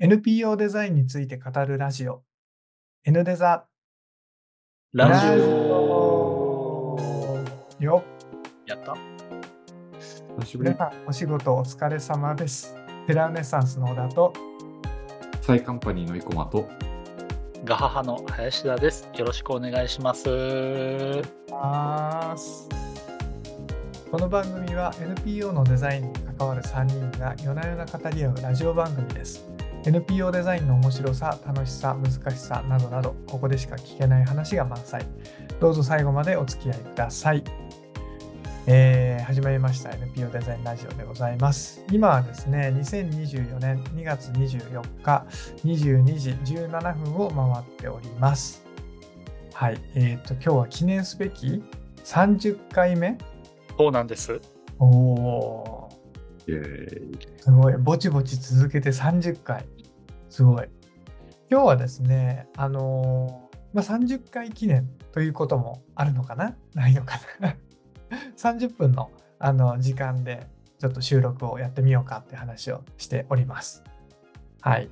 [0.00, 2.24] NPO デザインについて語るラジオ。
[3.04, 3.66] N デザ。
[4.92, 6.98] ラジオ。
[7.78, 8.02] よ。
[8.66, 8.96] やった。
[10.40, 10.70] 久しぶり。
[10.70, 10.76] 皆。
[10.76, 12.74] さんお仕事お疲れ様です。
[13.06, 14.32] テラネッサンスの小田と。
[15.40, 16.68] サイカンパニーの生駒と、
[17.64, 19.08] ガハハの林田です。
[19.16, 20.28] よろしくお願いします。
[21.48, 22.68] ます。
[24.10, 29.53] この番組は NPO のデザインに関わる3人が夜な夜な語り合うラジオ番組です
[29.86, 35.04] NPO デザインの面白さ楽しさ難しさなどなどここでしか聞けない話が満載。
[35.60, 37.44] どうぞ最後までお付き合いください。
[38.66, 39.90] えー始まりました。
[39.90, 41.84] NPO デザインラジオでございます。
[41.90, 45.26] 今はですね2024年2月24日
[45.64, 48.64] 22時17分を回っております。
[49.52, 51.62] はい、えっ、と、今日は記念すべき
[52.04, 53.18] 30回目？
[53.76, 54.40] そうなんです。
[54.78, 55.83] おお
[57.40, 57.76] すごい。
[57.78, 59.66] ぼちぼち続けて30回。
[60.28, 60.68] すごい。
[61.50, 66.56] 今日はですね、あのーまあ、30回記念ということもあるのかな？
[66.74, 67.56] ないのかな
[68.36, 70.46] ?30 分のあの時間で
[70.78, 73.82] ちょっと収録をやってみようかって話をしております。
[74.60, 74.88] はい。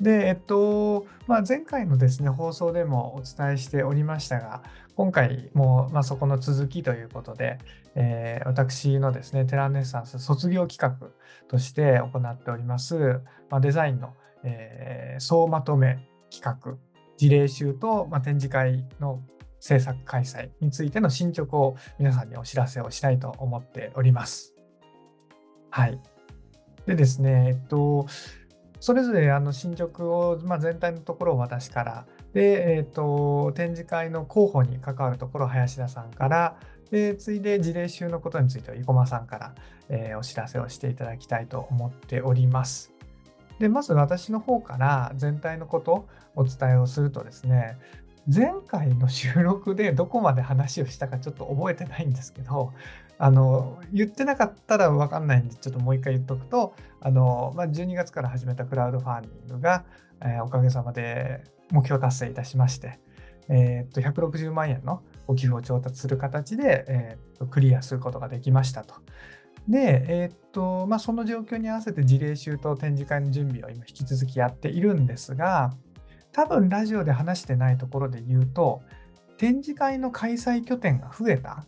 [0.00, 4.62] で、えっと、まあ、前回のですね、放送でもお伝えしておりましたが、
[4.96, 7.58] 今回も、まあ、そこの続きということで、
[7.94, 11.08] えー私のですね、テランネッサンス卒業企画
[11.48, 13.20] として行っております、
[13.50, 16.76] まあ、デザインの、えー総まとめ企画、
[17.16, 19.22] 事例集と、まあ、展示会の
[19.60, 24.54] 制作開催についての進捗を皆さんにお知らせをしたいと思っております。
[25.70, 25.98] はい。
[26.86, 28.06] でですね、えっと、
[28.78, 36.58] それぞれあの進捗を、まあ、全体のところを私から、で、えっと、展示会の広報に関わるところ林田さんから、
[36.90, 39.54] で、次いで事例集のことについては生駒さんから、
[39.88, 42.92] えーお知らせをしていただきたいと思っております。
[43.58, 47.78] で、まず私の方から全体のことをお伝えをするとですね、
[48.32, 52.72] 前回の収録でどこまで話をしたかちょっと覚えてないんですけど、
[53.18, 59.84] あの言ってなかったら分かんないんで、ちょっともう一回言っとくと、あのまあ、12月から始めたクラウドファンディングが、
[60.22, 62.98] えーおかげさまで目標達成いたしまして、
[63.48, 68.94] えーっと160万円のご寄付を調達する形で、えーとクリアすることができましたと。
[69.68, 75.72] で、えーっとまあ、その状況に合わせて事例集と展示会の準備を今引き続きやっているんですが、
[76.32, 78.82] 多分ラジオで話してないところで言うと、
[79.38, 81.66] 展示会の開催拠点が増えたっ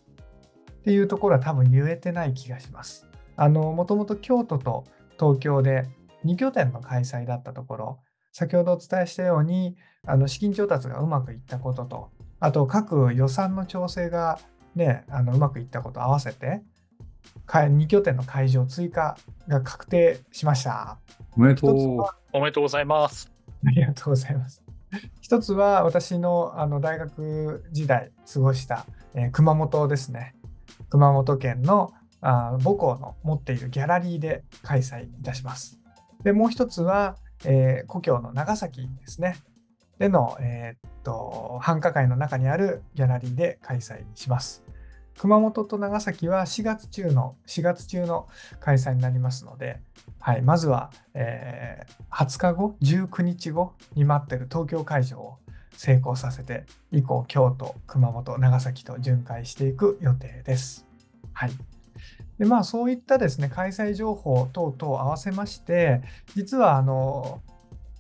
[0.85, 3.07] ていうところは多分言えてない気がします。
[3.37, 4.85] あの、もともと京都と
[5.19, 5.89] 東京で
[6.25, 8.01] 2拠点の開催だったところ、
[8.33, 12.11] 先ほどお伝えしたように、あの資金調達がうまくいったことと、
[12.41, 14.39] あと各予算の調整が
[14.75, 16.63] ね、あのうまくいったことを合わせて、
[17.47, 19.17] 2拠点の会場追加
[19.49, 20.99] が確定しました。
[21.37, 21.99] おめでとう。
[22.33, 23.33] おめでとうございます。
[23.67, 24.63] ありがとうございます。
[25.21, 30.35] 一つは私のあの大学時代過ごした、えー熊本ですね。
[30.91, 35.81] 熊本県のあ母校の持っているギャラリーで開催いたします。
[36.23, 39.37] で、もう一つは、えー故郷の長崎ですね。
[39.99, 44.65] での、えーっと繁華街の中にあるギャラリーで開催します。
[45.19, 48.29] 熊本と長崎は4月中の4月中の
[48.61, 49.81] 開催になりますので、
[50.21, 55.39] はい、まずは、えー20日後、19日後に待ってる東京会場を
[55.77, 60.87] 成功させて、以降、京都、熊本、長崎と巡回していく予定です。
[61.33, 61.53] はい。
[62.39, 66.03] で、まあ、そういったですね、開催情報等々を合わせまして、
[66.35, 67.43] 実は、あの、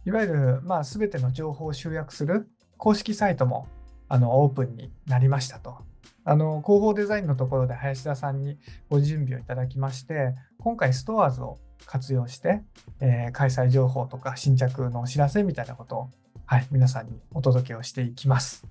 [0.06, 3.66] いわゆる、まあ、すべての情報を集約する公式サイトも、
[4.08, 5.78] あの、オープンになりましたと。
[6.22, 8.56] あの、広報デザインのところで林田さんに
[8.88, 12.62] ご準備をいただきまして、今回ストアーズを活用して、
[13.00, 16.10] えー開催情報とか新着のお知らせみたいなことを、
[16.44, 18.64] はい、皆さんにお届けをしていきます。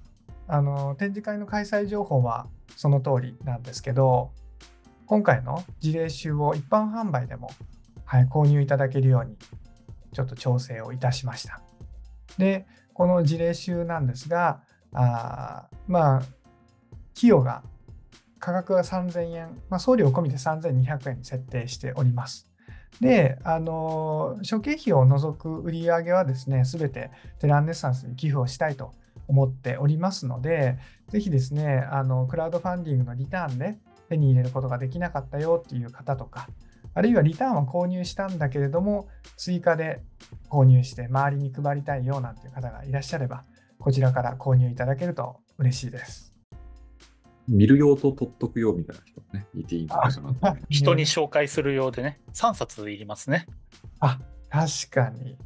[0.47, 2.47] あの展示会の開催情報は
[2.77, 4.31] その通りなんですけど、
[5.05, 7.49] 今回の事例集を一般販売でも、
[8.05, 9.37] はい、購入いただけるように
[10.15, 11.61] ちょっと調整をいたしました。
[12.37, 14.61] で、この事例集なんですが、
[14.93, 16.17] あまあ、
[17.17, 17.63] 費用が
[18.39, 22.49] 価格が3000円、まあ、送料込みで3200円に設定しております。
[23.01, 28.93] で、あの諸経費を除く売り上げはですね、すべてテランネッサンスに寄付をしたいと
[29.27, 30.77] 思っておりますので、
[31.09, 36.47] ぜひですね、あのクラウドファンディングのリターンで手に入れることができなかったよっていう方とか、
[36.95, 40.01] あるいはリターンは購入したんだけれども、追加で
[40.49, 43.43] 購入して周りに配りたいよなんていう方がいらっしゃれば、
[43.79, 46.33] こちらから購入いただけると嬉しいです。
[47.49, 50.21] 見る用と取っとく用みたいな人ね、いていいんじゃないか
[50.53, 50.57] な。
[50.69, 53.45] 人に紹介するようでね、3冊いりますね。
[53.99, 54.19] あ、
[54.49, 55.37] 確かに。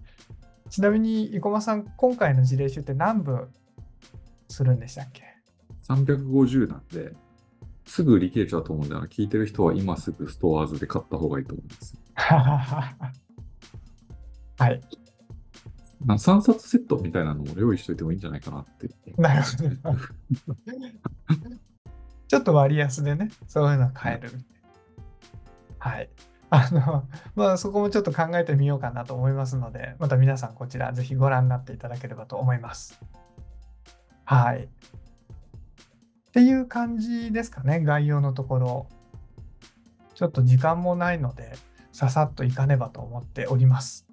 [0.70, 3.50] ちなみに、生駒さん、今回の事例集って何部
[4.48, 5.24] するんでしたっけ
[5.88, 7.14] ？350なんで、
[7.90, 11.98] すぐ売り切れちゃうと思うんで、あの聞いてる人は今すぐストアーズで買った方がいいと思います。
[14.60, 14.82] はい。
[16.06, 18.90] な3冊セットみたいなのも用意しといてもいいんじゃないかなって。
[19.18, 19.44] なる
[19.84, 20.00] ほど。
[22.28, 24.32] ちょっと割安でね、そういうの買える。
[25.80, 26.10] はい。
[26.52, 33.02] あの、まあそこもちょっと考えてみようかなと思いますので、また皆さんこちらぜひご覧になっていただければと思います。
[34.26, 34.70] はい。
[36.30, 38.88] っていう感じですかね、概要のところ。
[40.14, 41.54] ちょっと時間もないので、
[41.92, 44.06] ささっといかねばと思っております。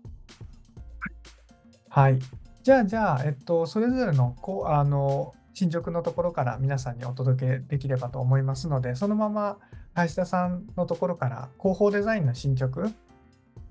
[1.89, 2.19] はい。
[2.63, 9.59] じゃあ、じゃあ、えっと、それぞれのこうあの進捗のところから皆さんにお届けできればと思いますので、そのまま
[9.95, 12.91] 林田さんのところから広報デザインの進捗、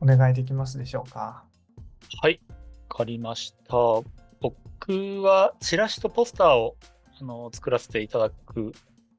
[0.02, 1.44] お願いできますでしょうか？
[2.22, 2.42] はい、
[2.90, 3.74] わかりました。
[4.42, 6.76] 僕はチラシとポスターを
[7.20, 8.74] あの作らせていただく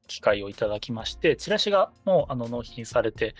[0.07, 3.35] 機会をいただきまして、チラシがもうあの納品されて、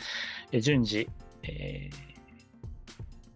[0.52, 1.10] え順次、
[1.44, 2.08] えー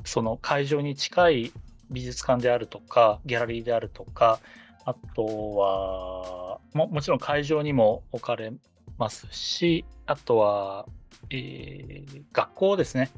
[0.04, 1.52] その会場に近い
[1.92, 4.40] 美術館であるとか、ギャラリーであるとか、
[4.84, 5.24] あと
[5.56, 8.52] はももちろん会場にも置かれ
[8.98, 10.88] ますし、あとは、
[11.30, 13.12] えー学校ですね。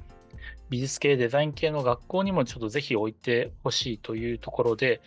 [0.69, 5.01] 美術系、デザイン系の学校にもちょっとぜひ置いてほしいというところで、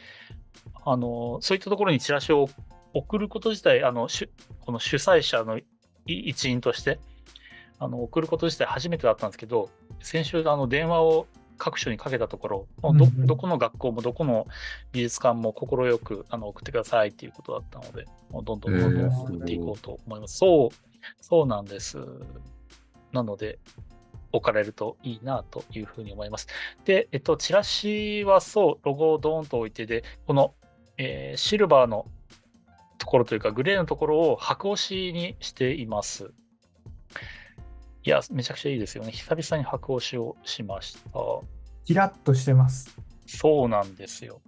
[0.85, 2.49] あのそういったところにチラシを
[2.99, 5.65] 送ること自体、あの主この主催者のい
[6.07, 6.99] 一員として
[7.79, 9.71] あの送ること自体初めてだったんですけど、
[10.01, 11.27] 先週あの電話を
[11.59, 14.47] 各所にかけたところ、もうどうんうんどこの学校もどこの
[14.93, 20.39] 美術館も快くあの送ってくださいっていうことだったので、もうどんどんどんどん送っていこうと思います。
[20.39, 20.71] そう、
[21.21, 21.99] そうなんです。
[23.13, 23.59] なので、
[24.33, 26.47] 置かれるといいなというふうに思います。
[26.85, 30.55] で、えっと、チラシはそう、ロゴをドーンと置いてで、この、
[30.99, 32.07] えーシルバーの
[33.07, 36.33] ところというか、グレーのところを白押しにしています。
[38.03, 39.13] いや、めちゃくちゃいいですよね。
[39.13, 41.01] 久々に白押しをしました。
[41.85, 42.99] キラッとしてます。
[43.27, 44.41] そうなんですよ。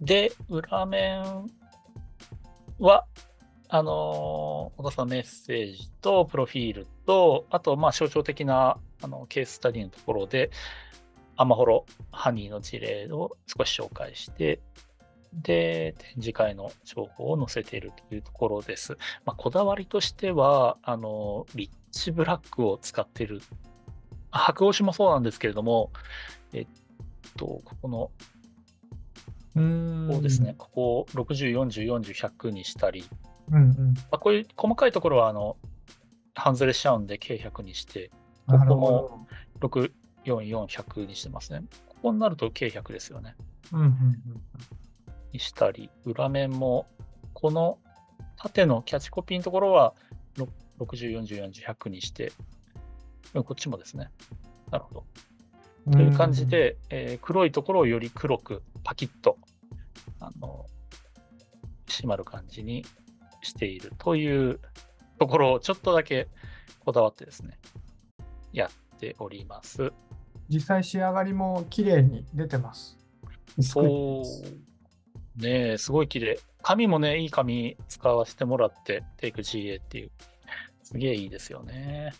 [0.00, 1.50] で、裏面
[2.78, 3.04] は、
[3.68, 10.50] あのー小田さんメッセージとプロフィールと、あと、まあ、象徴的なあのケーススタディのところで、
[11.36, 14.60] アマホロハニーの事例を少し紹介して、
[15.42, 18.96] で、展示会の情報を載せているというところです。
[19.24, 23.40] まあ、こだわりとしては、あの、リッチブラックを使っている。
[24.30, 25.90] あ白押しもそうなんですけれども、
[26.52, 26.66] えっ
[27.36, 28.10] と、ここの。
[29.54, 30.54] こうですね、。
[30.58, 33.04] ここを60、40、40、100にしたり、
[33.50, 33.94] うんうん。
[33.94, 35.56] まあ、こういう細かいところは、あの、
[36.34, 38.10] 半ずれしちゃうんで、計100にして、
[38.48, 39.26] ここほ
[39.60, 39.68] ど。
[39.68, 39.92] 6、
[40.24, 41.62] 4、4、100にしてますね。
[41.88, 43.36] ここになると計100ですよね。
[43.72, 43.90] うんうん
[45.34, 46.86] にしたり、裏面も、
[47.32, 47.78] この
[48.36, 49.94] 縦のキャッチコピーのところは
[50.38, 50.48] ろ
[50.78, 52.32] 60、40、40、100にして、
[53.34, 54.10] うんこっちもですね。
[54.70, 55.04] なるほど。
[55.86, 55.92] うん。
[55.92, 59.38] という感じで、えー黒いところをより黒くパキッと
[60.20, 60.66] あの
[61.88, 62.84] 締まる感じに
[63.42, 64.60] しているという
[65.18, 66.28] ところをちょっとだけ
[66.84, 67.58] こだわってですね、
[68.52, 69.92] やっております。
[70.48, 72.96] 実際仕上がりも綺麗に出てます。
[73.60, 74.73] そう
[75.36, 76.38] ねえ、すごい綺麗。
[76.62, 80.10] 紙もね、いい紙使わせてもらって、テイク GA っていう、
[80.82, 82.12] すげえいいですよね。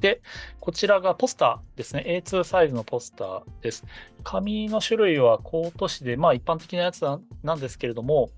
[0.00, 0.22] で、
[0.60, 2.22] こちらがポスターですね。
[2.24, 3.84] A2 サイズのポスターです。
[4.22, 8.30] 紙の種類はコート紙で、まあ一般的なやつななんですけれども、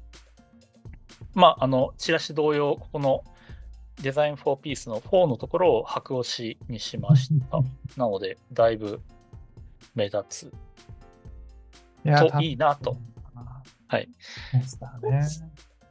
[1.35, 3.23] まあ、あの、チラシ同様、ここの
[4.02, 7.59] デザイン4ピースの4のところを白押しにしました。
[7.97, 9.00] なので、だいぶ
[9.95, 10.52] 目立つ
[12.04, 12.97] といいなと。。
[13.88, 14.09] はい。
[14.52, 15.19] ポスターね。
[15.21, 15.45] ポス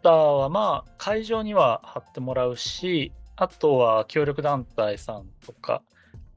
[0.04, 5.82] ターはまあ会場には貼ってもらうし、あとは協力団体さんとか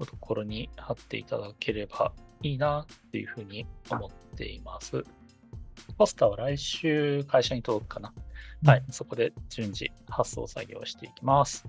[0.00, 2.12] のところに貼っていただければ
[2.42, 5.04] いいなっていうふうに思っています。
[5.96, 8.12] ポスターは来週会社に届くかな。
[8.64, 11.64] はい、そこで順次発送作業していきます。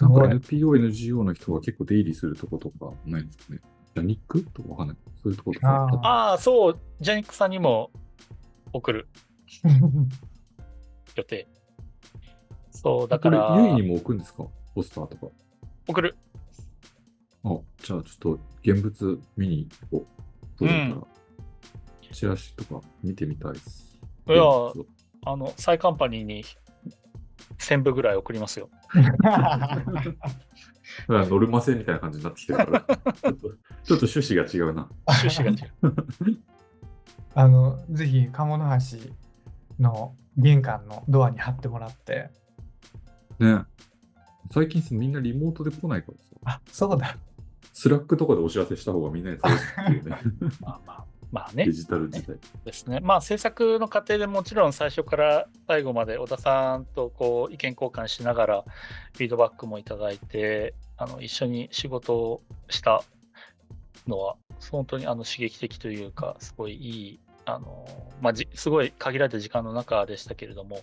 [0.00, 0.24] なんか。
[0.26, 3.60] NPO、NGO の人が結構出入りするとことかないんですかね。
[3.94, 4.96] ジャニックとかわかんない。
[5.22, 5.88] そういうとことか。
[6.02, 7.90] あああ、そう、ジャニックさんにも
[8.76, 9.08] 送る
[11.16, 11.48] 予定。
[12.70, 14.44] そう、だから、これ、ユイにも置くんですか？
[14.74, 15.32] ポスターとか。
[15.88, 16.14] 送る。
[17.44, 20.58] あ、じゃあちょっと現物見に行こう。
[20.58, 21.02] 届いたら、
[22.12, 23.98] チラシとか見てみたいです。
[24.28, 26.44] いやあの、サイカンパニーに
[27.58, 28.68] 1000部ぐらい送りますよ。
[31.08, 32.80] ノルマ制みたいな感じになってきてるから、
[33.22, 33.36] ちょっ
[33.98, 34.88] と趣旨が違うな。
[35.06, 36.02] 趣旨が違う。
[37.38, 39.12] あの、ぜひ、鴨の橋
[39.78, 42.30] の玄関のドアに貼ってもらって、
[43.38, 43.58] ね。
[44.50, 47.18] 最近さみんなリモートで来ないからさ、あ、そうだ。
[47.74, 50.16] Slack とかでお知らせした方がみんなにいうね、
[50.62, 52.38] まあまあ、まあねデジタル時代。
[52.64, 53.00] ですね。
[53.00, 58.64] まあ制作の過程でもちろん最初から最後まで小田さんとこう意見交換しながら
[59.12, 63.02] フィードバックもいただいてあの一緒に仕事をした
[64.06, 64.36] のは
[64.70, 67.86] 本当にあの刺激的というかすごいいいあの、
[68.20, 70.80] まあ、じすごい限られた時間の中でしたけれども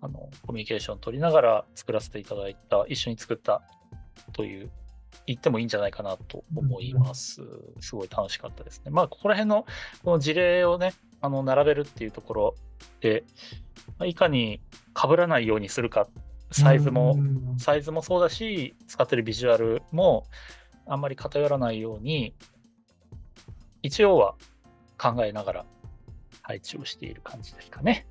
[0.00, 3.62] あのコミュニケーションを取りながら作らせていただいた一緒に作った
[4.32, 4.70] という
[5.26, 7.42] 言ってもいいんじゃないかなと思います。
[7.80, 8.90] すごい楽しかったですね。
[8.90, 9.66] まあここら辺の
[10.02, 12.54] この事例をね、あの並べるっていうところ
[13.00, 13.24] で、
[13.98, 14.62] まあいかに
[14.96, 16.08] 被らないようにするか、
[16.50, 20.26] サイズも、うんサイズもそうだし、使ってるビジュアルも
[20.86, 22.34] あんまり偏らないように、
[23.82, 24.34] 一応は
[24.96, 25.66] 考えながら
[26.48, 28.06] 配置をしている感じですかね。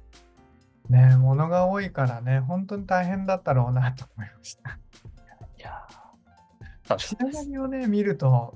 [0.89, 4.77] ね物が多いからね、本当に大変だったろうなと思いました。
[5.57, 7.49] いやー楽し仕かったです。
[7.49, 8.53] 上がりをね、見ると、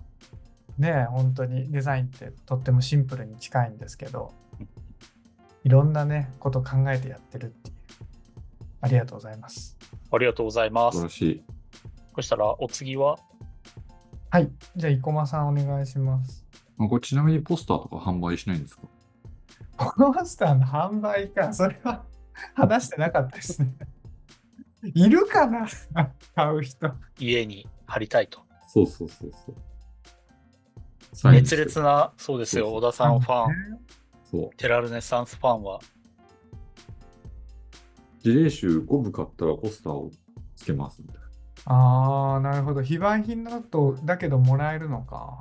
[0.77, 4.31] ね、本当にデザインってとってもシンプルに近いんですけど、
[5.63, 7.75] いろんなね、こと考えてやってるっていう。
[8.81, 9.77] ありがとうございます。
[10.11, 10.99] ありがとうございます。
[10.99, 13.17] そしたらお次は、
[14.29, 14.51] はい。
[14.75, 16.45] じゃあ、生駒さんお願いします。
[16.79, 18.83] あこれちなみにポスターとか販売しないんですか？
[19.77, 22.03] ポスターの販売か、それは
[22.55, 23.73] 話してなかったですね。
[24.83, 25.67] いるかな？
[26.35, 26.93] 買う人。
[27.19, 28.39] 家に貼りたいと。
[28.67, 29.31] そうそうそう
[31.13, 31.31] そう。
[31.31, 33.47] 熱烈な、そうですよ、小田さんファン、
[34.31, 34.55] そう。
[34.55, 35.79] テラルネサンスファンは、
[38.21, 40.09] 事例集5部買ったらポスターを
[40.55, 41.21] つけますみたいな。
[41.65, 42.81] ああ、なるほど。
[42.81, 45.37] 非売品だと、だけどもらえるのか。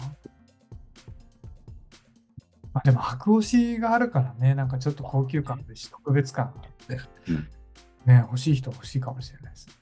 [2.72, 7.48] まあ、でも、白押しがあるからね、なんかちょっと高級感でし、特別感があって、うん
[8.06, 9.74] ね、欲しい人は欲しいかもしれないですね。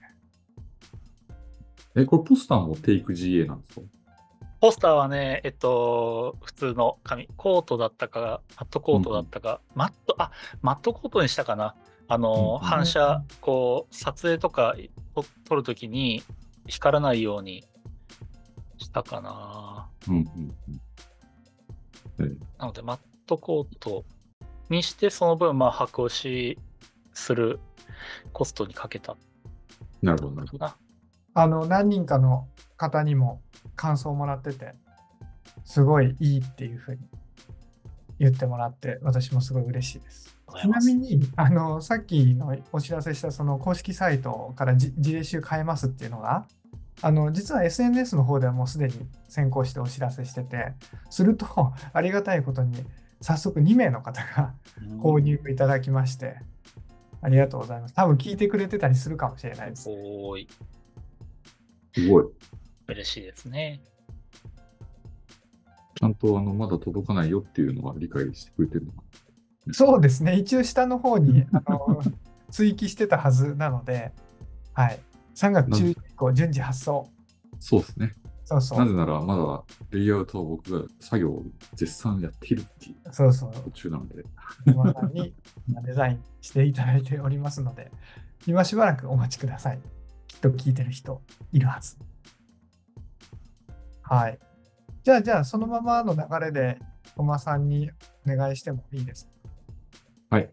[1.95, 3.87] え、これポスターもテイク GA なんですか？
[4.61, 11.77] ポスターはね、えっと、普通の紙、コートだったか、マットコートだったか、マット、あ、マットコートにしたかな。
[12.09, 14.75] あの、うん反射、こう、撮影とか
[15.15, 16.25] と撮るときに
[16.67, 17.69] 光らないように
[18.79, 19.89] したかな。
[20.09, 20.81] うんうんうん。
[22.59, 24.05] なので、マットコート
[24.69, 26.59] にして、その分、まあ、白押し
[27.13, 27.61] する
[28.33, 29.17] コストにかけた
[30.03, 30.71] なるほど、なるほど。
[31.35, 33.43] あの、何人かの方にも
[33.77, 34.75] 感想をもらってて、
[35.65, 37.01] すごいいいっていうふうに
[38.19, 40.37] 言ってもらって、私もすごい嬉しいです。
[40.61, 46.47] ちなみに、あの、さっきのお知らせしたその公式サイトからじ事例集変えますっていうのが、
[47.01, 48.95] あの、実は SNS の方ではもうすでに
[49.29, 50.73] 先行してお知らせしてて、
[51.11, 51.47] すると、
[51.93, 52.85] ありがたいことに、
[53.21, 54.55] 早速2名の方が
[55.01, 56.41] 購入いただきまして、
[57.21, 57.95] ありがとうございます。
[57.95, 59.89] 多分聞いてくれてたりするかもしれないです。
[59.89, 60.49] おーい、
[61.95, 62.25] すごい。
[62.89, 63.81] 嬉しいですね。
[65.97, 69.03] ちゃんとあのまだ届かないよっていうのは理解してくれてるのか
[69.73, 70.37] そうですね。
[70.37, 72.03] 一応下の方に あの
[72.51, 74.13] 追記してたはずなので、
[74.73, 75.01] はい。
[75.35, 77.09] 3月中以降、順次発送。
[77.59, 78.13] そうですね。
[78.45, 78.79] そうそう。
[78.79, 81.45] なぜならまだレイアウトは僕が作業を
[81.75, 83.53] 絶賛やっているっていうそうそう。
[83.53, 84.25] 途中なので。
[84.67, 85.35] 今さんに
[85.69, 87.91] 今デザインしていただいておりますので、
[88.47, 89.81] 今しばらくお待ちください。
[90.27, 91.21] きっと聞いてる人
[91.53, 91.97] いるはず。
[94.03, 94.39] はい。
[95.03, 96.79] じゃあ、じゃあ、そのままの流れで、
[97.17, 97.91] 小間さんに
[98.27, 99.27] お願いしてもいいです
[100.31, 100.37] か？
[100.37, 100.51] はい。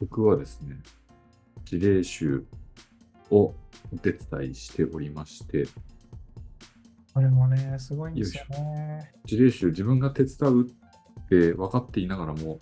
[0.00, 0.76] 僕はですね、
[1.64, 2.44] 事例集
[3.30, 3.54] を
[3.92, 5.66] お手伝いしておりまして、
[7.14, 9.12] これもね、すごいんですよね。
[9.24, 12.60] 事例集自分が手伝うって分かっていながらも、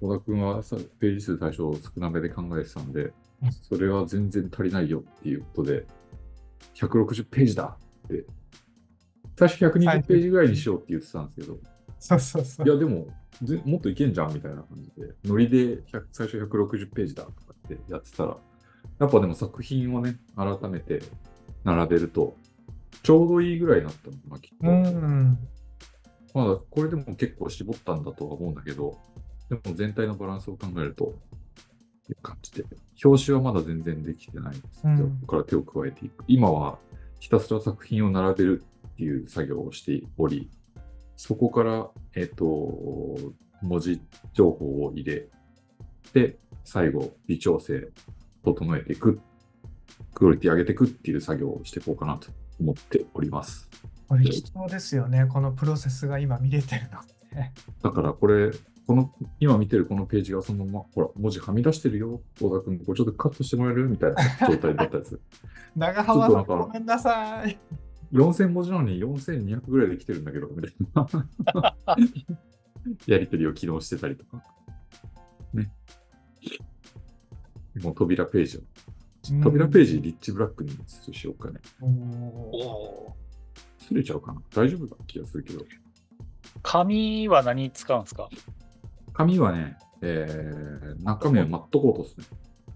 [0.00, 5.86] 小田君はさページ数対象少なめで考えてたんでうん、それは全然足りないよっていうことで、
[6.74, 8.24] 160ページだって、
[9.38, 11.58] 最初120ページぐらいにしようって言ってたんですけど、
[11.98, 12.66] そうそうそう。
[12.66, 12.70] い。
[12.70, 13.08] やでも
[13.42, 18.36] ぜもっといけんじゃんみたいな感じで、ノリで100最初160ページだとかってやってたら、
[18.98, 21.02] やっぱでも作品をね、改めて
[21.64, 22.36] 並べると、
[23.02, 24.66] ちょうどいいぐらいになったのかな、きっと。
[24.66, 25.38] うん。
[26.34, 28.98] まだこれでも結構絞ったんだとは思うんだけど、
[29.48, 31.14] でも全体のバランスを考えると、
[32.08, 32.64] いう感じで、
[33.04, 36.24] 表紙はまだ全然できてないんですけど、うんここから手を加えていく。
[36.28, 36.78] 今は
[37.20, 40.50] ひたすら作品を並べるっていう作業をしており、
[41.16, 42.44] そこから、えっ、と、
[43.62, 44.00] 文字
[44.34, 45.28] 情報を入れ
[46.12, 47.88] て、最後、微調整、
[48.52, 49.20] 整えていく
[50.14, 53.68] クオリティ上げていくっていう作業をしていこうかなと思っております。
[54.08, 55.26] これ貴重ですよね。
[55.26, 57.52] このプロセスが今見れてるのって。
[57.82, 58.50] だからこれ、
[58.86, 65.20] この、今見てるこのページがそのまま、ほら、文字はみ出してるよ、小田君、これちょっとカットしてもらえるみたいな状態だったやつ。
[65.76, 67.58] 長浜さん、ごめんなさい。
[68.12, 71.76] 4000文字なのに4200ぐらいできてるんだけど、みたいな。
[73.06, 74.42] やりとりを起動してたりとか。
[75.52, 75.70] ね。
[77.82, 78.60] もう扉ページを。
[79.42, 80.70] 扉ページ、リッチブラックに
[81.12, 81.60] しようかね。
[81.80, 83.14] お
[83.78, 85.64] すれちゃうかな大丈夫な気がするけど。
[86.62, 88.28] 紙は何使うんですか？
[89.12, 92.18] 紙はね、えー、中身はマットコートです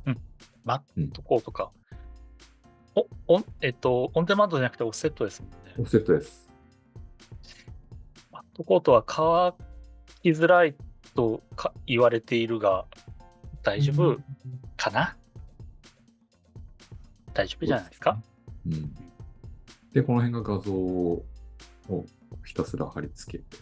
[0.07, 0.17] ね。
[0.65, 1.71] マットコートか。
[2.95, 5.57] お、おえっと、オンデマンドじゃなくてオフセットですもんね。
[5.79, 6.49] オフセットです。
[8.33, 9.55] マットコートは乾
[10.23, 10.75] きづらい
[11.15, 12.87] とか言われているが、
[13.63, 14.19] 大丈夫？
[14.83, 15.15] かな、
[17.35, 18.19] 大丈夫じゃないですか？
[18.67, 18.95] うん。
[19.93, 21.23] で、この辺が画像を
[22.47, 23.59] ひたすら貼り付けて、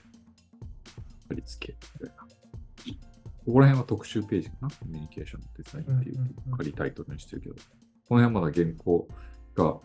[1.29, 2.23] 貼り付け、みたいな。
[2.23, 4.69] ここら辺は特集ページかな？
[4.69, 7.61] コミュニケーションのデザインっていう仮タイトルにしてるけど、こ
[8.17, 9.09] の辺はまだ原稿
[9.57, 9.79] が、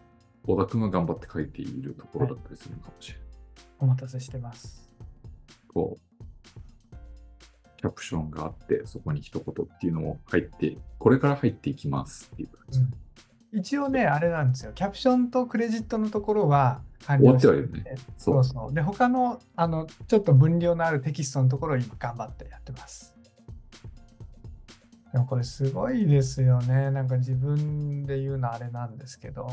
[0.45, 3.27] 小田君が頑張って書いているところだったりするのかもしれない。
[3.79, 4.91] お待たせしてます。
[5.73, 6.01] こう、
[7.83, 12.79] キャプションがあって、そこに一言っていうのも入って、これから入っていきますっていう感じ。
[13.59, 14.71] 一応ね、あれなんですよ。
[14.71, 17.83] キャプションとクレジットのところは完了ってはいるね。
[18.17, 18.43] そう。
[18.45, 18.73] そう。
[18.73, 23.13] で、他の、あの、ちょっと分量のあるテキストのところを今頑張ってやってます。
[25.11, 26.89] でもこれすごいですよね。
[26.89, 29.49] なんか自分で言うのあれなんですけど。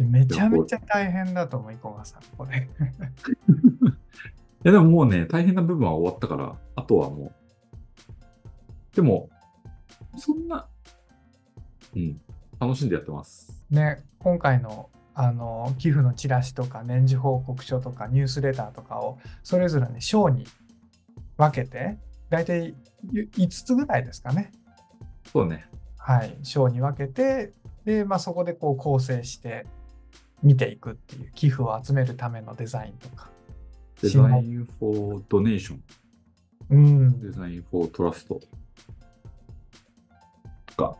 [0.00, 2.70] めちゃめちゃ大変だと思う、生駒さん、これ。
[4.64, 7.34] いやでももうね、大変な部分は終わったから、あとはも
[8.92, 8.96] う。
[8.96, 9.28] でも、
[10.16, 10.66] そんな、
[11.94, 12.18] うん、
[12.58, 13.62] 楽しんでやってます。
[13.70, 20.44] ね、今回のあの寄付のチラシとか年次報告書とかニュースレターとかをそれぞれね章に
[21.36, 21.98] 分けて
[22.30, 22.74] 大体
[23.12, 24.50] 5つぐらいですかね
[25.32, 25.68] そうね。
[25.98, 27.52] はい章に分けて
[27.84, 29.66] で、まあ、そこでこう構成して
[30.42, 33.30] 見ていくっていう寄付を集めるためのデザインとか
[34.04, 35.78] デザイン for donation、
[36.68, 37.20] うん。
[37.20, 38.40] デザイン for trust と
[40.76, 40.96] か、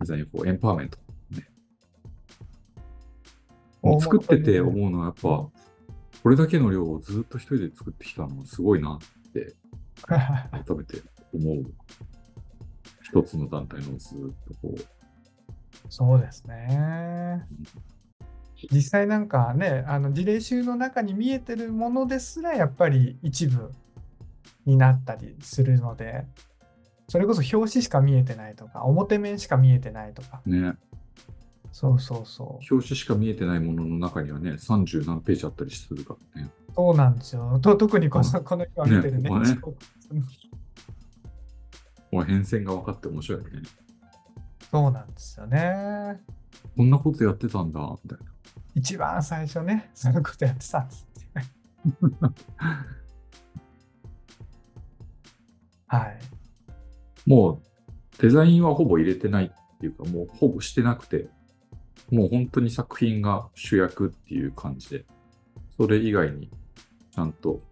[0.00, 0.98] デザイン for empowerment。
[3.82, 5.52] 大元作っててに思うのはやっぱ、こ
[6.28, 9.54] れだけの量をずっと一人で作ってきたのはすごいなって
[10.02, 11.64] 改めて思う。
[13.02, 14.80] 一つの団体のずっとこう、
[15.88, 17.46] そうですね
[18.70, 23.72] 実際なんかねあの事例集の中に見えてるものですらやっぱり一部
[24.66, 26.26] になったりするので
[27.08, 30.40] それこそ表紙しか見えてないとか表面しか見えてないとか。
[30.46, 30.74] ね、
[31.72, 32.48] そうそうそう。
[32.72, 36.50] 表紙しか見えてないものの中にはね、30何ページあったりするからね。
[36.72, 37.58] そうなんですよ。
[37.60, 39.74] と特にこのこの今見てるねねこ
[42.24, 43.62] 変遷が分かって面白いよね。
[44.70, 46.20] そうなんですよね。
[46.76, 48.24] こんなことやってたんだ、みたいな。
[48.74, 51.06] 一番最初ねそういうことやってたんです
[55.86, 56.18] はい。
[57.26, 57.62] もう
[58.20, 61.28] デザインはほぼ入れてないっていうか、もうほぼしてなくて、
[62.10, 65.04] もう本当に作品が主役っていう感じで、
[65.76, 66.50] それ以外に
[67.10, 67.62] ちゃんと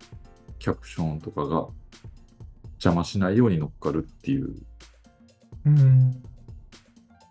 [0.59, 1.69] キャプションとかが
[2.75, 4.55] 邪魔しないように乗っかるっていう
[5.67, 6.23] うん。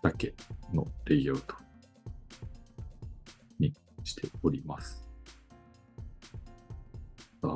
[0.02, 0.34] だけ
[0.72, 1.54] のレイアウト。
[1.54, 1.67] に
[4.04, 5.08] しております。
[7.42, 7.46] あ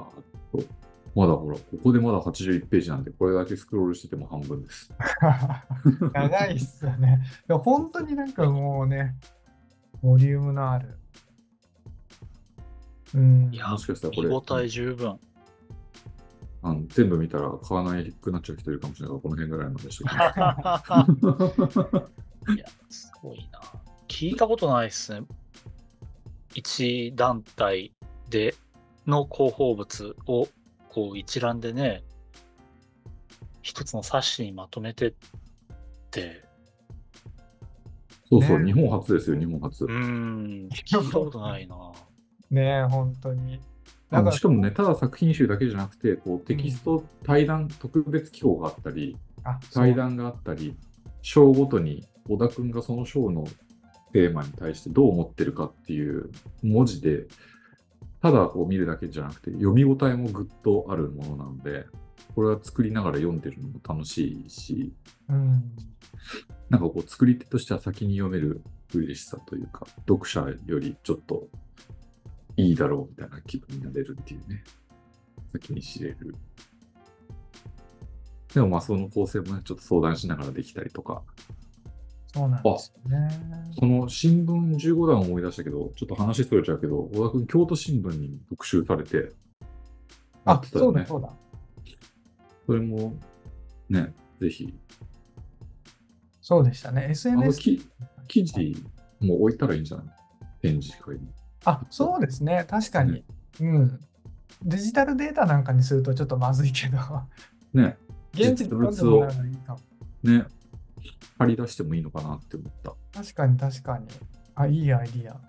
[0.53, 0.65] と、
[1.15, 4.93] まだほら、ここでまだ81ページなんで、これだけスクロールしてても半分です。
[6.15, 7.23] 長いっすよね。
[7.47, 9.17] でも本当になんかもうね、
[10.03, 10.97] ボリュームのある。
[13.15, 13.51] うん。
[13.53, 15.19] いやもしかしたらこれ、見応え十分。
[16.65, 20.33] あの全部見たら買わないくなっちゃう人いるかもしれないから、この辺ぐらいまでしときま
[20.79, 22.55] す。
[22.55, 23.61] いや、すごいな。
[24.09, 25.27] 聞いたことないですね。
[26.55, 27.93] 一団体
[28.31, 28.55] で
[29.07, 30.49] の広報物を
[30.89, 32.03] こう一覧でね、
[33.63, 35.15] 一つの冊子にまとめてっ
[36.11, 36.45] て、
[38.29, 39.87] そうそう、ね日本初ですよ、日本初う。
[39.89, 41.77] ーん、聞いたことないな。
[42.51, 43.61] ねえ、本当に。
[44.11, 50.77] あなんかのしかもね、ただ作品集だけじゃなくて、こうテキスト対談、特別機構があったり、う対談があったり、
[51.23, 53.45] 章ごとに小田君がその章の
[54.13, 56.31] テーマに対してどう思ってるかっていう
[56.63, 57.27] 文字で、
[58.21, 61.87] ただこう見るだけじゃなくて、読み応えもぐっとあるものなので、
[62.35, 64.93] これは作りながら読んでるのも楽しいし、
[65.29, 65.63] うん。
[66.71, 68.63] なんかこう作り手としては先に読める
[68.95, 71.49] 嬉しさというか、読者よりちょっと
[72.57, 74.63] いいだろうみたいな気分になれるっていうね。
[75.53, 76.35] 先に知れる。
[78.55, 81.23] でもまあその構成もね、ちょっと相談しながらできたりとか。
[82.35, 83.29] そうなんですよね。
[83.79, 89.23] この新聞15段を思い出したけど、ちょっと話それちゃうけど、小田君京都新聞に特集されて、や
[90.45, 91.07] あねそうだ、。
[91.07, 91.31] そうだ。
[92.67, 93.15] それも
[93.89, 94.73] ね、ぜひ。
[96.41, 97.09] そうでしたね。
[97.11, 97.61] SNS。
[97.61, 97.87] き
[98.29, 98.77] 記事
[99.21, 100.07] も置いたらいいんじゃない？
[100.63, 101.29] 展示会に。
[101.65, 102.65] あ、そうですね。
[102.69, 103.25] 確かに。
[103.61, 104.01] うん。
[104.65, 106.99] デジタルデータなんかにするとちょっとまずいけど、
[107.75, 107.97] ね、
[108.33, 109.81] 現地で読んでもらうのがいいかも。
[110.23, 110.45] ね、
[111.39, 112.95] 張り出してもいいのかなって思った。
[113.19, 114.07] 確かに確かに。
[114.55, 115.41] あ、いいアイディア。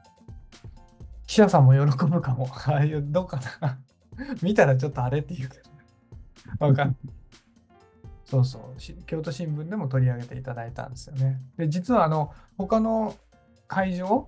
[1.27, 2.47] 記者さんも喜ぶかも。
[2.67, 3.79] ああいう、どうかな。
[4.41, 5.77] 見たらちょっとあれって言うけどね。
[6.59, 6.97] わかんない。
[8.25, 8.95] そうそうし。
[9.05, 11.41] 京都新聞でも取り上げていただいたんですよね。
[11.57, 13.15] で、実はあの、他の
[13.67, 14.27] 会場、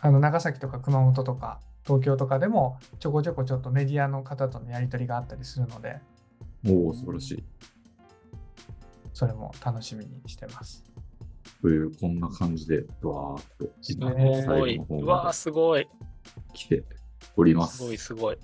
[0.00, 6.00] あの長崎とか熊本とか東京とかでもちょこちょこちょっとメディアの方とのやり取りがあったりするので、
[6.68, 7.44] おお、素晴らしい。
[9.16, 10.84] それも楽しみにしてます。
[11.62, 14.42] という、こんな感じで、わーっと、すごい。
[14.42, 15.84] 最後の方うわー、ますごい。
[15.84, 15.88] で
[16.52, 16.84] 来て
[17.34, 18.36] おりますごい、すごい。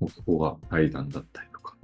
[0.00, 1.76] ここが対談だったりとか、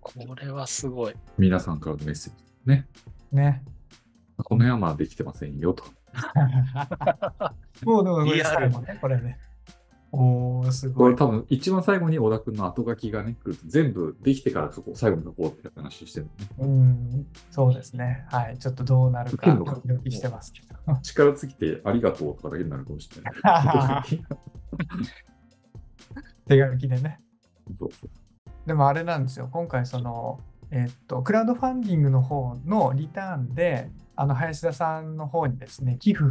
[0.00, 1.14] これはすごい。
[1.38, 2.88] 皆さんからのメッセージね。
[3.30, 3.62] ね。
[4.38, 5.84] この辺はまあできてませんよと。
[7.86, 9.38] もうでもこれリアル最後ね、これね。
[10.10, 11.26] おー、すごいこれ。
[11.26, 16.26] 多分一番最後に小田君の後書きがね、来ると全部できてから書こう、最後に書こうって話してる
[16.58, 16.74] のね。
[16.74, 18.24] うん、そうですね。
[18.30, 18.58] はい。
[18.58, 20.68] ちょっとどうなるか、受けるのかドキドキしてますけど。
[21.02, 24.04] 力尽きてありがとうとかだけになるかもしれない。
[26.48, 27.20] 手書きでね。
[27.78, 28.10] そうそう
[28.66, 29.48] でもあれなんですよ。
[29.50, 30.40] 今回、その、
[30.70, 36.26] えっと、クラウドファンディングの方のリターンで、あの、林田さんの方にですね、寄付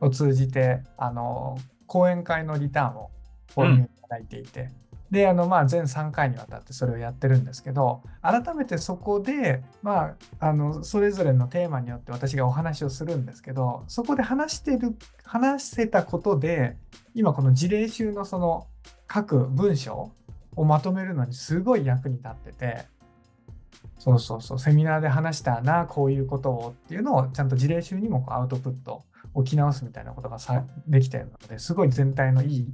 [0.00, 1.58] を通じて、あの、
[1.90, 3.10] 講演会のリターンを
[3.56, 4.70] 購入いただいていて、
[5.10, 16.76] で、あの、まあ、全3回にわたってそれをやってるんですけど、改めてそこで、まあ、あの、それぞれのテーマによって私がお話をするんですけど、そこで話してる、話せたことで、
[17.12, 18.68] 今この事例集のその
[19.08, 20.12] 各文章
[20.54, 22.84] をまとめるのにすごい役に立ってて、
[23.98, 29.02] そうそうそう、セミナーで話したな、こういうことをっていうのをちゃんと事例集にもこうアウトプット、
[29.34, 32.72] 置き直すみたいなことがさできてるので、すごい全体のいい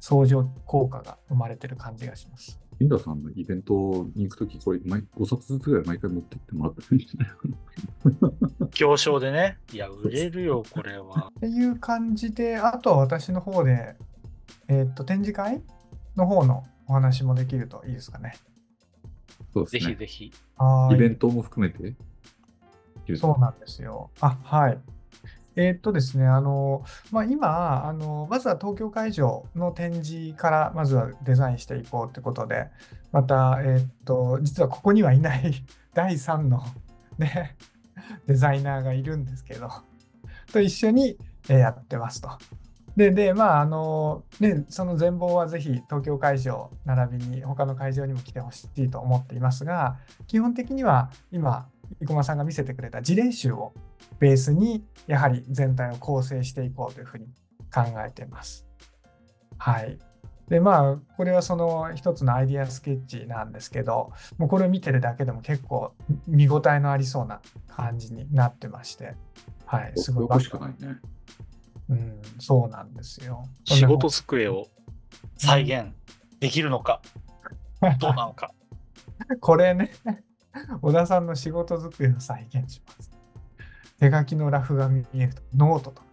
[0.00, 2.60] 相乗効果が生まれてる感じがします。
[2.78, 8.68] リンダさんのイベントに行くとき、これ毎5冊ずつぐらい毎回持ってってもらったらいいんじゃないかな。
[8.70, 9.58] 行商でね。
[9.72, 11.32] いや、売れるよ、これは。
[11.38, 13.96] っていう感じで、あとは私の方で、
[14.68, 15.62] えーっと、展示会
[16.16, 18.34] の方のお話もできるといいですかね。
[18.34, 18.38] ぜ
[19.54, 19.92] そうですね。
[19.92, 20.32] ひぜひ。
[20.56, 21.94] はーいイベントも含めて。
[23.16, 24.10] そうなんですよ。
[24.20, 24.78] あ、はい。
[25.56, 32.68] えーっとですね、あの、まあ、今、あの、まずは東京会場の展示から、まずはデザインしていこうということで、
[33.10, 35.54] また、えーっと、実はここにはいない
[35.94, 36.62] 第3の、
[37.16, 37.56] ね、
[38.26, 39.70] デザイナーがいるんですけど、
[40.52, 41.16] と一緒に
[41.48, 42.28] やってますと。
[42.94, 51.68] で、で、まあ、あの、ね、その全貌はぜひ東京会場並びに他の会場にも来てほしいと思っていますが、基本的には今、
[52.00, 53.72] 生駒さんが見せてくれた事例集を
[54.18, 57.26] ベースに、やはり全体を構成していこうというふうに
[57.72, 58.66] 考えています。
[59.58, 59.98] はい。
[60.48, 65.92] で、まあ、これはその一つのアイディアスケッチなんですけど、もうこれを見てるだけでも結構
[66.26, 69.14] 見応えのありそうな感じになってまして、
[69.64, 70.98] はい、すごいこしかないね。
[71.88, 73.44] うん、そうなんですよ。
[73.64, 74.68] 仕事机を
[75.36, 75.92] 再現
[76.40, 77.02] できるのか、
[77.98, 78.52] どうなのか。
[79.40, 79.92] これね、
[80.80, 83.10] 小田さんの仕事机を再現します。
[83.98, 86.06] 手書きのラフが見えると、ノートとか、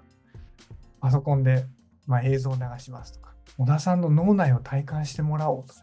[1.02, 1.66] パソコンで、
[2.08, 5.74] まあ、映像を流しますとか、小田さんの脳内を体感してもらおうと。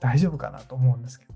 [0.00, 1.34] 大丈夫かなと思うんですけど。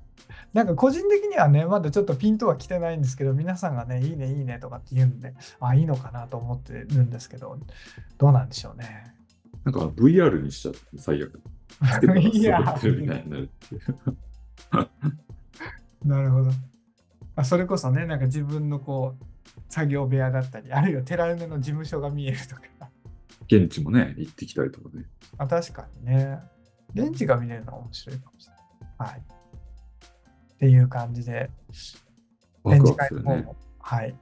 [0.53, 7.59] なんか個人的にはね、まだちょっとピンとは来てないんですけど、皆さんがね、いいね、いいねとかって言うんで、あ、いいのかなと思ってるんですけど、
[8.19, 9.13] どうなんでしょうね。
[9.65, 11.41] なんか VR にしちゃって最悪。
[11.93, 13.83] つけたら いや滑ってるみたいになるっていう。
[16.05, 16.51] なるほど。
[17.37, 19.25] あそれこそね、なんか自分のこう、
[19.69, 22.63] 作業部屋だったり、あるいは寺梅の事務所が見えるとか。
[23.47, 25.05] 現地もね、行ってきたりとかね。
[25.39, 26.39] あ確かにね。
[26.95, 28.53] 現地が見れるのは面白いかもしれ
[28.99, 29.11] ない。
[29.11, 29.21] はい。
[29.21, 31.51] っていう感じで、
[32.65, 33.57] 展示会の方も。
[33.81, 34.17] はい、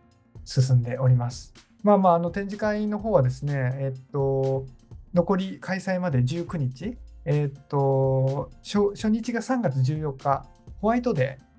[0.44, 1.52] 進んでおります。
[1.82, 4.66] まあまあ、あの展示会の方はですね、えっと、
[5.14, 10.46] 残り開催まで19日えーっと初、初日が3月14日、
[10.80, 11.51] ホワイトデー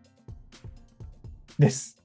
[1.59, 1.97] です。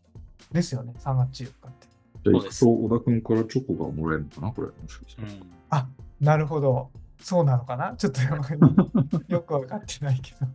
[0.52, 1.88] ですよね、3月14日って。
[2.24, 4.68] じゃあ、行くと小田君からチョコがもらえるのかなこれ。
[4.68, 5.28] もしかしたら。
[5.28, 5.86] うんあ
[6.20, 6.90] なるほど。
[7.20, 7.94] そうなのかな？
[7.96, 8.20] ちょっと
[9.28, 10.46] よく わかってないけど。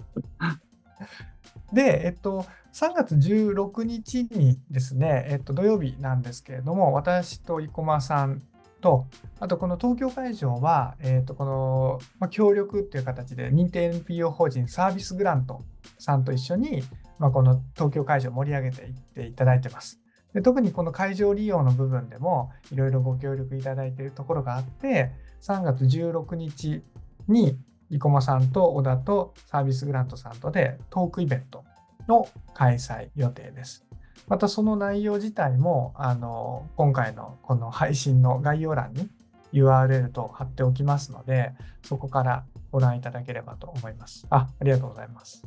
[1.73, 8.41] で、えっと、3月16日にですね、えっと、土曜日なんですけれども、私と生駒さん
[8.81, 9.07] と、
[9.39, 15.61] あとこの東京会場は、えっと、この、まあ、協力っていう形で、認定 NPO 法人サービスグラント
[15.99, 16.83] さんと一緒に、
[17.19, 19.99] まあ、この東京会場を盛り上げていっていただいてます。
[20.33, 26.81] で特にこの会場利用の部分でもいろいろご協力いただいているところがあって3月16日
[27.27, 27.57] に
[27.91, 31.63] 生駒さんと小田とサービスグラントさんとでトークイベント
[32.07, 33.85] の開催予定です。
[34.27, 39.09] またその内容自体もあの今回のこの配信の概要欄に
[39.51, 41.51] URL と貼っておきますので
[41.83, 44.25] そこからご覧いただければと思います。
[44.29, 45.43] あありがとうございます。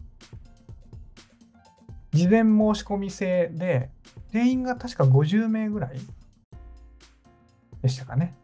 [2.17, 3.91] 事前申し込み制で
[4.33, 6.01] 定員が確か50名ぐらい
[7.83, 8.35] でしたかね。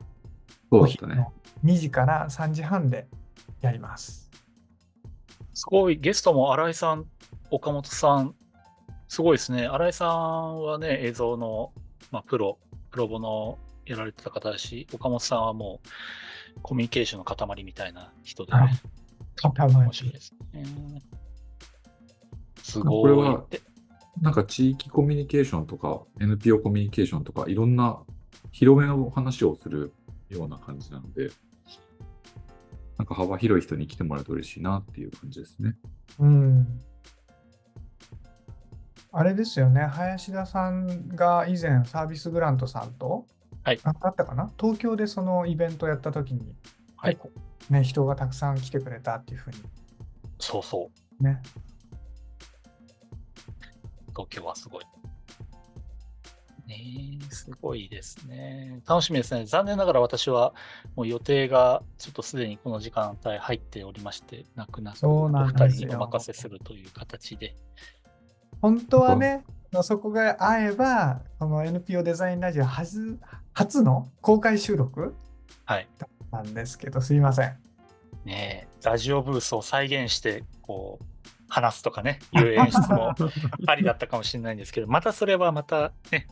[0.71, 1.13] そうだったね。
[1.13, 1.33] お昼の
[1.65, 3.07] 2時から3時半で
[3.61, 4.31] やります。
[5.55, 7.07] すごい、ゲストも新井さん、
[7.51, 8.35] 岡本さん、
[9.09, 9.67] すごいですね。
[9.67, 11.73] 新井さんはね、映像の、
[12.11, 12.59] まあ、プロ、
[12.91, 15.81] プロボのやられてた方だし、岡本さんはも
[16.57, 18.81] うコミュニケーションの塊みたいな人であね、
[19.43, 20.65] 頭面白いですね。
[22.63, 23.15] すごい。
[23.15, 23.61] これはで
[24.21, 28.01] なんか地域コミュニケーションとか NPO コミュニケーションとかいろんな
[28.51, 29.93] 広めの話をする
[30.29, 31.31] ような感じなので、
[32.99, 35.77] なんか幅広い人に来てもらえると嬉しいなっていう感じですね。
[36.19, 36.81] うん。
[39.13, 43.27] あれですよね、林田さんが以前サービスグラントさんと、
[43.65, 44.51] はいああったかな？
[44.59, 46.55] 東京でそのイベントやった時に、
[46.97, 47.31] はい結構
[47.71, 49.57] ね、人がたくさん来てくれたっていうふうに
[50.39, 51.23] そうそう。
[51.23, 51.41] ね。
[54.13, 54.85] 東京はすごい。
[56.67, 58.81] ねえすごいですね。
[58.87, 59.45] 楽しみですね。
[59.47, 60.55] 残念ながら私は
[60.97, 67.57] もう予定がちょっとすでにこの時間帯入っておりまして、なくなくそうお二人にお任せするという形で。
[68.61, 69.45] 本当はね、
[69.83, 73.19] そこが合えば、この NPO デザインラジオ初
[73.53, 75.15] 初の公開収録
[75.65, 75.89] はい。
[76.31, 77.57] なんですけど、すいません。
[78.25, 81.05] ねえラジオブースを再現して、こう、
[81.53, 83.15] 話すとかね、いう演出も
[83.67, 86.27] ありだったかもしれないんですけど、またそれはまたね、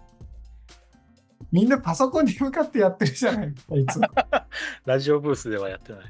[1.53, 4.09] みんなパソコンに向かってやってるじゃないですか、いつも。
[4.87, 6.01] ラジオブースではやってない。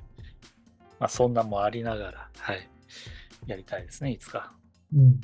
[1.00, 2.68] まあ、そんなんもありながら、はい。
[3.46, 4.52] やりたいですね、いつか。
[4.94, 5.20] うん。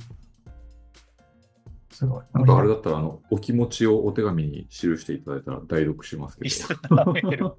[1.92, 2.24] すごい。
[2.32, 6.96] なんかあれだったら、あの、お気持ちをお手紙に記していただいたら代読しますけリスど。
[6.96, 7.54] ナーメール、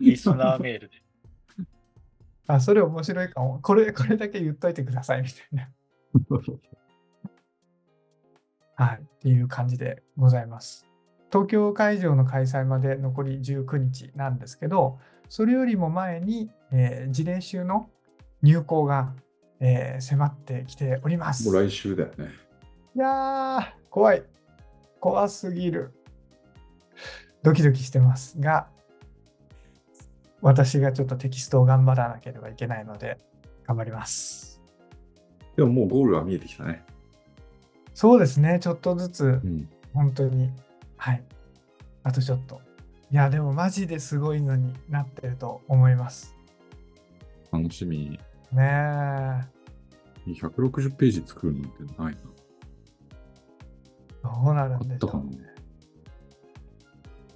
[0.00, 1.02] リスナーメールで。
[2.46, 3.58] あ、それ面白いかも。
[3.60, 5.68] これ、これだけ言っといてくださいみたいな。
[8.86, 9.00] はい。
[9.02, 10.86] っていう感じでございます。
[11.30, 17.88] 東京会場の開催まで残り19日なんですけど、それよりも前に、えー事例集の
[18.42, 19.12] 入稿が、
[19.60, 21.50] えー迫ってきております。
[21.50, 22.30] もう来週だよね。
[22.94, 24.22] いやー、怖い。
[25.00, 25.92] 怖すぎる。
[27.42, 28.68] ドキドキしてますが、
[30.42, 33.18] 私がちょっとテキストを頑張らなければいけないので、
[33.66, 34.62] 頑張ります。
[35.56, 36.84] でももうゴールは見えてきたね。
[37.94, 39.68] そうですね、ちょっとずつう、ん。
[39.94, 40.50] 本当に。
[40.96, 41.24] はい。
[42.02, 42.60] あとちょっと。
[43.10, 46.36] いや、でもマジですごいのになってると思います。
[47.50, 48.18] 楽しみ。
[48.52, 49.40] ねえ。
[50.32, 51.68] 160ページ作るなんて
[51.98, 52.20] ないな。
[54.44, 55.24] どうなるあんでしょうったかな。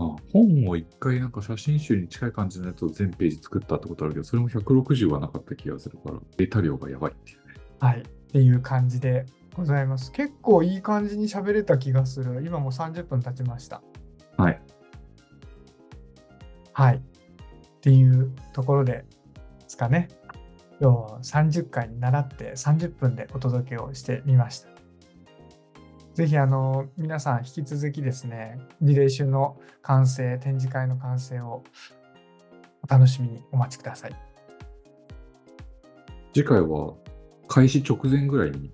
[0.01, 7.55] あ、本を一回なんか写真集に近い感じのやつを全ページ作ったってことあるけど、それも160はなかった気がするから、データ量がやばいっていうね。
[7.81, 8.01] はい。
[8.01, 10.11] っていう感じでございます。
[10.13, 12.43] 結構いい感じに喋れた気がする。
[12.47, 13.83] 今もう30分経ちました。
[14.39, 14.63] はい。
[16.73, 16.97] はい。
[16.97, 17.01] っ
[17.81, 19.05] ていうところでで
[19.67, 20.09] すかね。
[20.81, 24.70] 今日は30回に習って30分でお届けをしてみました。
[26.21, 31.65] ぜひあの皆さん引き続きですね、リレー集の完成、展示会の完成を
[32.83, 34.15] お楽しみにお待ちください。
[36.35, 36.93] 次回は
[37.49, 38.71] 開始直前ぐらいに、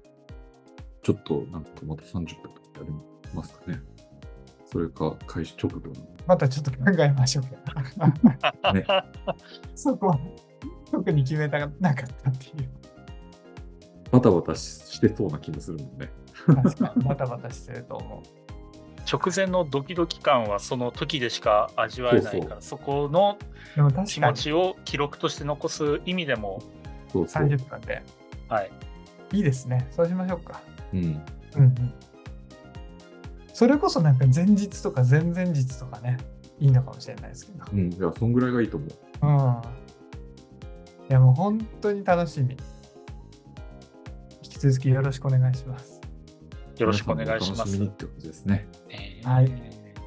[1.05, 2.37] ちょっとなんかまた30分とか
[2.81, 3.81] やりますかね。
[4.65, 5.95] それか開始直後の。
[6.27, 7.45] またちょっと考えましょう
[8.65, 8.73] か。
[8.75, 8.85] ね
[9.77, 10.19] そこは
[10.91, 12.69] 特に決めたなかったっていう。
[14.11, 16.11] バタバタしてそうな気もするもんね。
[16.47, 18.47] 確かにバタバタしてると思う。
[19.11, 23.39] 直前のドキドキ感はその時でしか味わえないから、そこの
[24.07, 26.61] 気持ちを記録として残す意味でも、
[27.13, 27.45] そうそう。
[27.45, 28.03] 30分で。
[28.49, 28.71] はい。
[29.33, 29.87] いいですね。
[29.91, 30.61] そうしましょうか。
[30.93, 31.01] うん。
[31.01, 31.95] うんうん。
[33.53, 36.17] それこそなんか前日とか前々日とかね、
[36.59, 37.65] いいのかもしれないですけど。
[37.73, 37.93] うん。
[37.93, 38.91] いや、そんぐらいがいいと思う。
[39.23, 39.87] うん。
[41.09, 42.57] いやもう本当に楽しみ。
[44.43, 45.96] 引き続きよろしくお願いします。
[46.79, 48.69] よろしくお願いしますってことですね。
[48.89, 49.45] えーはい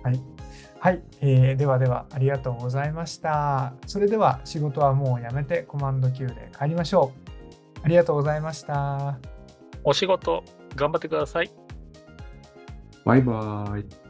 [0.04, 0.22] はい。
[0.82, 3.74] はい、えーではではありがとうございました。
[3.86, 7.80] それでは仕事はもうやめてコマンド Q で帰りましょう。
[7.84, 9.18] ありがとうございました。
[9.84, 10.44] お仕事
[10.76, 11.52] 頑張ってください。
[13.06, 14.09] バイバーイ。